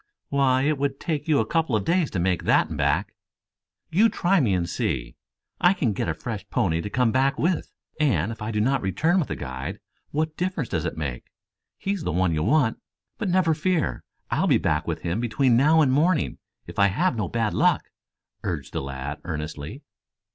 [0.29, 3.13] "Why, it would take you couple of days to make that and back."
[3.91, 5.15] "You try me and see.
[5.59, 8.81] I can get a fresh pony to come back with, and if I do not
[8.81, 9.79] return with the guide,
[10.09, 11.29] what difference does it make?
[11.77, 12.79] He's the one you want.
[13.19, 17.15] But never fear, I'll be back with him between now and morning if I have
[17.15, 17.91] no bad luck,"
[18.43, 19.83] urged the lad earnestly.